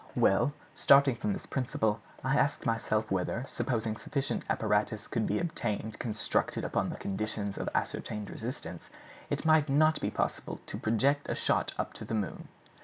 [0.15, 0.53] Well!
[0.73, 6.63] starting from this principle, I ask myself whether, supposing sufficient apparatus could be obtained constructed
[6.65, 8.89] upon the conditions of ascertained resistance,
[9.29, 12.47] it might not be possible to project a shot up to the moon?"